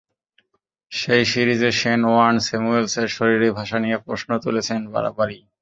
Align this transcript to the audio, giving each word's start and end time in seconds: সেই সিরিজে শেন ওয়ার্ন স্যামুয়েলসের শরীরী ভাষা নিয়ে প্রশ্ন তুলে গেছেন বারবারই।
সেই 0.91 1.23
সিরিজে 1.31 1.71
শেন 1.79 2.01
ওয়ার্ন 2.07 2.37
স্যামুয়েলসের 2.47 3.09
শরীরী 3.09 3.49
ভাষা 3.51 3.77
নিয়ে 3.79 3.97
প্রশ্ন 4.05 4.29
তুলে 4.43 4.61
গেছেন 4.61 4.81
বারবারই। 4.93 5.39